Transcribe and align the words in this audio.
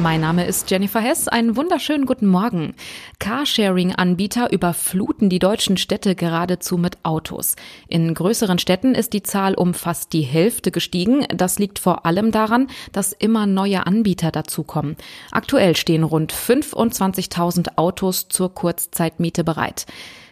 Mein 0.00 0.20
Name 0.20 0.46
ist 0.46 0.70
Jennifer 0.70 1.00
Hess. 1.00 1.26
Einen 1.26 1.56
wunderschönen 1.56 2.06
guten 2.06 2.28
Morgen. 2.28 2.74
Carsharing-Anbieter 3.18 4.52
überfluten 4.52 5.28
die 5.28 5.40
deutschen 5.40 5.76
Städte 5.76 6.14
geradezu 6.14 6.78
mit 6.78 6.98
Autos. 7.02 7.56
In 7.88 8.14
größeren 8.14 8.60
Städten 8.60 8.94
ist 8.94 9.12
die 9.12 9.24
Zahl 9.24 9.54
um 9.54 9.74
fast 9.74 10.12
die 10.12 10.22
Hälfte 10.22 10.70
gestiegen. 10.70 11.26
Das 11.34 11.58
liegt 11.58 11.80
vor 11.80 12.06
allem 12.06 12.30
daran, 12.30 12.68
dass 12.92 13.12
immer 13.12 13.46
neue 13.46 13.88
Anbieter 13.88 14.30
dazukommen. 14.30 14.96
Aktuell 15.32 15.74
stehen 15.74 16.04
rund 16.04 16.32
25.000 16.32 17.76
Autos 17.76 18.28
zur 18.28 18.54
Kurzzeitmiete 18.54 19.42
bereit. 19.42 19.86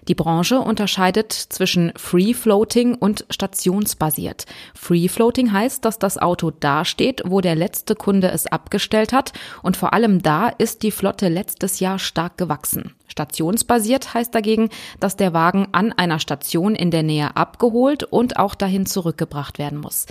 Die 0.08 0.14
Branche 0.14 0.60
unterscheidet 0.60 1.32
zwischen 1.32 1.92
Free 1.96 2.32
Floating 2.32 2.94
und 2.94 3.24
stationsbasiert. 3.28 4.46
Free 4.74 5.08
Floating 5.08 5.52
heißt, 5.52 5.84
dass 5.84 5.98
das 5.98 6.16
Auto 6.18 6.50
dasteht, 6.50 7.22
wo 7.24 7.40
der 7.40 7.56
letzte 7.56 7.96
Kunde 7.96 8.30
es 8.30 8.46
abgestellt 8.46 9.12
hat 9.12 9.32
und 9.62 9.76
vor 9.76 9.92
allem 9.92 10.22
da 10.22 10.48
ist 10.48 10.82
die 10.82 10.92
Flotte 10.92 11.28
letztes 11.28 11.80
Jahr 11.80 11.98
stark 11.98 12.38
gewachsen. 12.38 12.94
Stationsbasiert 13.08 14.14
heißt 14.14 14.34
dagegen, 14.34 14.68
dass 15.00 15.16
der 15.16 15.32
Wagen 15.32 15.68
an 15.72 15.92
einer 15.92 16.18
Station 16.18 16.74
in 16.74 16.90
der 16.90 17.02
Nähe 17.02 17.36
abgeholt 17.36 18.04
und 18.04 18.36
auch 18.36 18.54
dahin 18.54 18.86
zurückgebracht 18.86 19.58
werden 19.58 19.78
muss. 19.78 20.06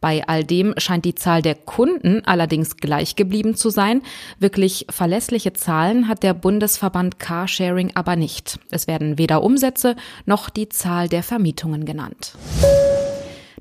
Bei 0.00 0.26
all 0.26 0.44
dem 0.44 0.74
scheint 0.78 1.04
die 1.04 1.14
Zahl 1.14 1.42
der 1.42 1.54
Kunden 1.54 2.22
allerdings 2.24 2.76
gleich 2.76 3.16
geblieben 3.16 3.54
zu 3.54 3.70
sein. 3.70 4.02
Wirklich 4.38 4.86
verlässliche 4.88 5.52
Zahlen 5.52 6.08
hat 6.08 6.22
der 6.22 6.34
Bundesverband 6.34 7.18
Carsharing 7.18 7.92
aber 7.94 8.16
nicht. 8.16 8.58
Es 8.70 8.86
werden 8.86 9.18
weder 9.18 9.39
Umsätze 9.40 9.96
noch 10.26 10.50
die 10.50 10.68
Zahl 10.68 11.08
der 11.08 11.22
Vermietungen 11.22 11.84
genannt. 11.84 12.34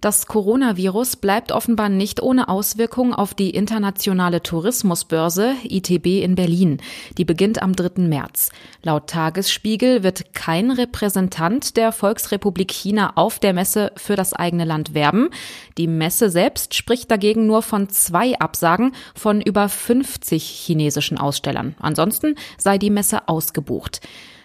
Das 0.02 0.28
Coronavirus 0.28 1.18
bleibt 1.18 1.52
offenbar 1.52 1.90
nicht 1.90 2.24
ohne 2.24 2.48
Auswirkung 2.48 3.14
auf 3.14 3.34
die 3.34 3.50
internationale 3.50 4.42
Tourismusbörse 4.42 5.56
ITB 5.64 6.24
in 6.24 6.36
Berlin. 6.36 6.78
Die 7.18 7.26
beginnt 7.26 7.62
am 7.62 7.76
3. 7.76 8.04
März. 8.04 8.50
Laut 8.82 9.08
Tagesspiegel 9.08 10.02
wird 10.02 10.34
kein 10.34 10.72
Repräsentant 10.72 11.76
der 11.76 11.92
Volksrepublik 11.92 12.72
China 12.72 13.12
auf 13.16 13.40
der 13.40 13.54
Messe 13.54 13.92
für 13.98 14.16
das 14.16 14.32
eigene 14.32 14.64
Land 14.64 14.94
werben. 14.94 15.32
Die 15.78 15.88
Messe 15.88 16.30
selbst 16.30 16.76
spricht 16.76 17.12
dagegen 17.12 17.46
nur 17.46 17.62
von 17.62 17.90
zwei 17.90 18.40
Absagen 18.40 18.94
von 19.16 19.42
über 19.42 19.68
50 19.68 20.42
chinesischen 20.42 21.18
Ausstellern. 21.18 21.76
Ansonsten 21.78 22.36
sei 22.58 22.78
die 22.78 22.90
Messe 22.90 23.28
ausgebucht. 23.28 24.00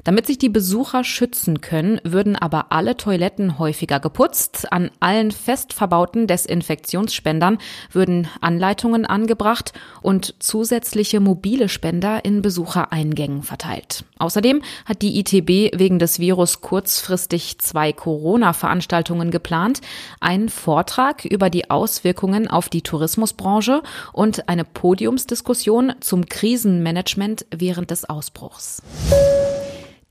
Damit 0.05 0.27
sich 0.27 0.37
die 0.37 0.51
Besucher 0.51 1.03
schützen 1.03 1.63
können, 1.63 1.99
würden 2.05 2.37
aber 2.37 2.67
alle 2.73 2.97
Toiletten 2.97 3.59
häufiger 3.59 4.01
geputzt. 4.01 4.71
An 4.71 4.91
allen 5.01 5.31
fest 5.31 5.73
verbauten 5.73 6.27
Desinfektionsspendern 6.27 7.57
würden 7.91 8.29
Anleitungen 8.43 9.07
angebracht 9.07 9.73
und 10.03 10.35
zusätzliche 10.41 11.21
mobile 11.21 11.71
Spender 11.71 12.23
in 12.23 12.43
Besuchereingängen 12.43 13.43
verteilt. 13.43 14.05
Außerdem 14.19 14.61
hat 14.85 15.01
die 15.01 15.19
ITB 15.21 15.79
wegen 15.79 15.99
des 15.99 16.19
Virus 16.19 16.61
kurzfristig 16.61 17.59
zwei 17.61 17.95
Corona-Veranstaltungen 17.95 19.31
geplant, 19.31 19.81
einen 20.21 20.51
Vortrag 20.51 21.25
über 21.25 21.49
die 21.49 21.71
Auswirkungen 21.71 22.47
auf 22.47 22.69
die 22.69 22.83
Tourismusbranche 22.83 23.83
und 24.13 24.51
eine 24.51 24.65
Podiumsdiskussion 24.65 25.95
zum 26.01 26.27
Krisenmanagement 26.27 27.47
während 27.51 27.91
des 27.91 28.05
Ausbruchs. 28.07 28.83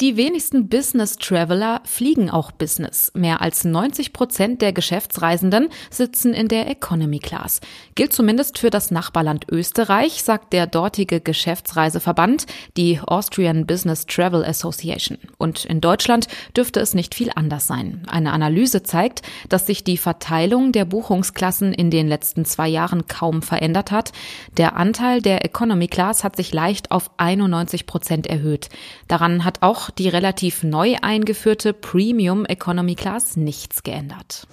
Die 0.01 0.17
wenigsten 0.17 0.69
Business 0.69 1.17
Traveler 1.17 1.81
fliegen 1.85 2.31
auch 2.31 2.51
Business. 2.51 3.11
Mehr 3.13 3.41
als 3.41 3.63
90 3.63 4.11
Prozent 4.11 4.61
der 4.63 4.73
Geschäftsreisenden 4.73 5.69
sitzen 5.91 6.33
in 6.33 6.47
der 6.47 6.67
Economy 6.67 7.19
Class. 7.19 7.61
Gilt 7.93 8.11
zumindest 8.11 8.57
für 8.57 8.71
das 8.71 8.89
Nachbarland 8.89 9.45
Österreich, 9.51 10.23
sagt 10.23 10.51
der 10.51 10.65
dortige 10.65 11.21
Geschäftsreiseverband, 11.21 12.47
die 12.75 12.99
Austrian 13.05 13.67
Business 13.67 14.07
Travel 14.07 14.43
Association. 14.43 15.19
Und 15.37 15.63
in 15.65 15.79
Deutschland 15.79 16.27
dürfte 16.57 16.79
es 16.79 16.95
nicht 16.95 17.13
viel 17.13 17.29
anders 17.35 17.67
sein. 17.67 18.01
Eine 18.07 18.33
Analyse 18.33 18.81
zeigt, 18.81 19.21
dass 19.47 19.67
sich 19.67 19.83
die 19.83 19.97
Verteilung 19.97 20.71
der 20.71 20.85
Buchungsklassen 20.85 21.71
in 21.71 21.91
den 21.91 22.07
letzten 22.07 22.45
zwei 22.45 22.67
Jahren 22.67 23.05
kaum 23.07 23.43
verändert 23.43 23.91
hat. 23.91 24.11
Der 24.57 24.75
Anteil 24.75 25.21
der 25.21 25.45
Economy 25.45 25.87
Class 25.87 26.23
hat 26.23 26.35
sich 26.35 26.51
leicht 26.51 26.89
auf 26.89 27.11
91 27.17 27.85
Prozent 27.85 28.25
erhöht. 28.25 28.69
Daran 29.07 29.45
hat 29.45 29.61
auch 29.61 29.82
die 29.89 30.09
relativ 30.09 30.63
neu 30.63 30.95
eingeführte 31.01 31.73
Premium 31.73 32.45
Economy 32.45 32.95
Class 32.95 33.35
nichts 33.35 33.83
geändert. 33.83 34.47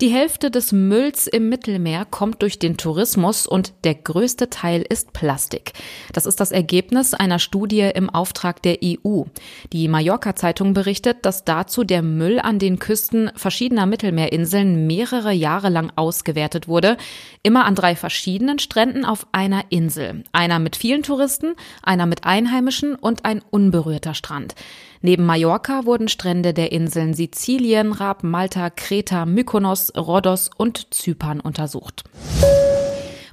Die 0.00 0.08
Hälfte 0.08 0.50
des 0.50 0.72
Mülls 0.72 1.28
im 1.28 1.48
Mittelmeer 1.48 2.04
kommt 2.04 2.42
durch 2.42 2.58
den 2.58 2.76
Tourismus 2.76 3.46
und 3.46 3.74
der 3.84 3.94
größte 3.94 4.50
Teil 4.50 4.82
ist 4.82 5.12
Plastik. 5.12 5.72
Das 6.12 6.26
ist 6.26 6.40
das 6.40 6.50
Ergebnis 6.50 7.14
einer 7.14 7.38
Studie 7.38 7.92
im 7.94 8.10
Auftrag 8.10 8.60
der 8.60 8.78
EU. 8.82 9.22
Die 9.72 9.86
Mallorca-Zeitung 9.86 10.74
berichtet, 10.74 11.18
dass 11.22 11.44
dazu 11.44 11.84
der 11.84 12.02
Müll 12.02 12.40
an 12.40 12.58
den 12.58 12.80
Küsten 12.80 13.30
verschiedener 13.36 13.86
Mittelmeerinseln 13.86 14.88
mehrere 14.88 15.30
Jahre 15.30 15.68
lang 15.68 15.92
ausgewertet 15.94 16.66
wurde. 16.66 16.96
Immer 17.44 17.64
an 17.64 17.76
drei 17.76 17.94
verschiedenen 17.94 18.58
Stränden 18.58 19.04
auf 19.04 19.28
einer 19.30 19.62
Insel. 19.68 20.24
Einer 20.32 20.58
mit 20.58 20.74
vielen 20.74 21.04
Touristen, 21.04 21.54
einer 21.84 22.06
mit 22.06 22.24
Einheimischen 22.24 22.96
und 22.96 23.24
ein 23.24 23.42
unberührter 23.48 24.14
Strand. 24.14 24.56
Neben 25.06 25.26
Mallorca 25.26 25.84
wurden 25.84 26.08
Strände 26.08 26.54
der 26.54 26.72
Inseln 26.72 27.12
Sizilien, 27.12 27.92
Rab, 27.92 28.24
Malta, 28.24 28.70
Kreta, 28.70 29.26
Mykonos, 29.26 29.83
Rhodos 29.96 30.50
und 30.56 30.92
Zypern 30.94 31.40
untersucht. 31.40 32.04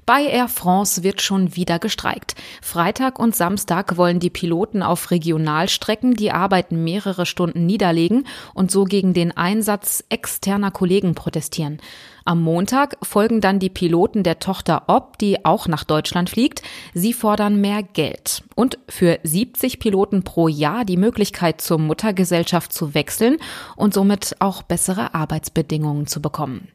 Bei 0.05 0.23
Air 0.23 0.47
France 0.47 1.03
wird 1.03 1.21
schon 1.21 1.55
wieder 1.55 1.77
gestreikt. 1.77 2.35
Freitag 2.61 3.19
und 3.19 3.35
Samstag 3.35 3.97
wollen 3.97 4.19
die 4.19 4.31
Piloten 4.31 4.81
auf 4.83 5.11
Regionalstrecken 5.11 6.15
die 6.15 6.31
Arbeit 6.31 6.71
mehrere 6.71 7.25
Stunden 7.25 7.65
niederlegen 7.65 8.25
und 8.53 8.71
so 8.71 8.83
gegen 8.83 9.13
den 9.13 9.35
Einsatz 9.37 10.03
externer 10.09 10.71
Kollegen 10.71 11.13
protestieren. 11.13 11.79
Am 12.23 12.41
Montag 12.41 12.97
folgen 13.01 13.41
dann 13.41 13.59
die 13.59 13.69
Piloten 13.69 14.23
der 14.23 14.39
Tochter 14.39 14.83
Ob, 14.87 15.17
die 15.17 15.43
auch 15.45 15.67
nach 15.67 15.83
Deutschland 15.83 16.29
fliegt. 16.29 16.61
Sie 16.93 17.13
fordern 17.13 17.59
mehr 17.59 17.83
Geld 17.83 18.43
und 18.55 18.77
für 18.87 19.19
70 19.23 19.79
Piloten 19.79 20.23
pro 20.23 20.47
Jahr 20.47 20.85
die 20.85 20.97
Möglichkeit 20.97 21.61
zur 21.61 21.79
Muttergesellschaft 21.79 22.71
zu 22.71 22.93
wechseln 22.93 23.37
und 23.75 23.93
somit 23.93 24.35
auch 24.39 24.61
bessere 24.61 25.13
Arbeitsbedingungen 25.13 26.07
zu 26.07 26.21
bekommen. 26.21 26.67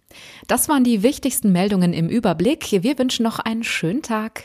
Das 0.48 0.68
waren 0.68 0.84
die 0.84 1.02
wichtigsten 1.02 1.52
Meldungen 1.52 1.92
im 1.92 2.08
Überblick. 2.08 2.66
Wir 2.70 2.98
wünschen 2.98 3.22
noch 3.22 3.38
einen 3.38 3.64
schönen 3.64 4.02
Tag. 4.02 4.44